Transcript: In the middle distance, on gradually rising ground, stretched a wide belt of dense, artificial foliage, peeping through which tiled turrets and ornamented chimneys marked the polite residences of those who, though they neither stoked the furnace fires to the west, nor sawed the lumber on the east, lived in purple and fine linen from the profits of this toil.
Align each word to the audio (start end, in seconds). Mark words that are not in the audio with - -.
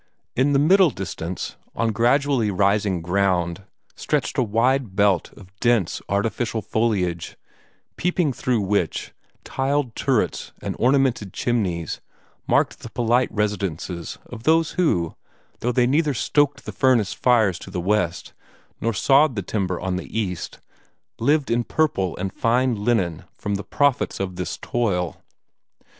In 0.35 0.51
the 0.53 0.57
middle 0.57 0.89
distance, 0.89 1.57
on 1.75 1.91
gradually 1.91 2.49
rising 2.49 3.03
ground, 3.03 3.65
stretched 3.95 4.35
a 4.39 4.41
wide 4.41 4.95
belt 4.95 5.31
of 5.33 5.55
dense, 5.59 6.01
artificial 6.09 6.63
foliage, 6.63 7.37
peeping 7.97 8.33
through 8.33 8.61
which 8.61 9.13
tiled 9.43 9.95
turrets 9.95 10.53
and 10.59 10.75
ornamented 10.79 11.33
chimneys 11.33 12.01
marked 12.47 12.79
the 12.79 12.89
polite 12.89 13.31
residences 13.31 14.17
of 14.25 14.41
those 14.41 14.71
who, 14.71 15.13
though 15.59 15.71
they 15.71 15.85
neither 15.85 16.15
stoked 16.15 16.65
the 16.65 16.71
furnace 16.71 17.13
fires 17.13 17.59
to 17.59 17.69
the 17.69 17.79
west, 17.79 18.33
nor 18.81 18.93
sawed 18.95 19.35
the 19.35 19.45
lumber 19.53 19.79
on 19.79 19.97
the 19.97 20.19
east, 20.19 20.59
lived 21.19 21.51
in 21.51 21.63
purple 21.63 22.17
and 22.17 22.33
fine 22.33 22.73
linen 22.73 23.25
from 23.35 23.53
the 23.53 23.63
profits 23.63 24.19
of 24.19 24.35
this 24.35 24.57
toil. 24.57 25.21